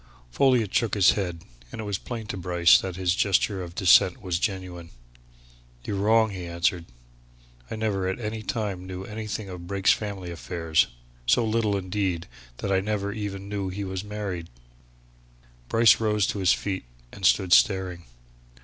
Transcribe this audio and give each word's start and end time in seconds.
Folliot 0.31 0.73
shook 0.73 0.95
his 0.95 1.11
head, 1.11 1.43
and 1.71 1.79
it 1.79 1.83
was 1.83 1.99
plain 1.99 2.25
to 2.25 2.35
Bryce 2.35 2.79
that 2.79 2.95
his 2.95 3.13
gesture 3.13 3.61
of 3.61 3.75
dissent 3.75 4.19
was 4.19 4.39
genuine. 4.39 4.89
"You're 5.85 5.95
wrong," 5.97 6.31
he 6.31 6.47
answered. 6.47 6.85
"I 7.69 7.75
never 7.75 8.07
at 8.07 8.19
any 8.19 8.41
time 8.41 8.87
knew 8.87 9.03
anything 9.03 9.47
of 9.47 9.67
Brake's 9.67 9.93
family 9.93 10.31
affairs. 10.31 10.87
So 11.27 11.45
little 11.45 11.77
indeed, 11.77 12.25
that 12.57 12.71
I 12.71 12.79
never 12.79 13.11
even 13.13 13.47
knew 13.47 13.69
he 13.69 13.83
was 13.83 14.03
married." 14.03 14.47
Bryce 15.69 15.99
rose 15.99 16.25
to 16.29 16.39
his 16.39 16.51
feet 16.51 16.85
and 17.11 17.23
stood 17.23 17.53
staring. 17.53 18.05